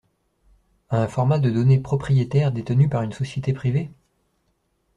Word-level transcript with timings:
à 0.89 0.99
un 1.03 1.07
format 1.07 1.37
de 1.37 1.51
données 1.51 1.79
'propriétaire' 1.79 2.51
détenu 2.51 2.89
par 2.89 3.03
une 3.03 3.13
société 3.13 3.53
privée? 3.53 3.91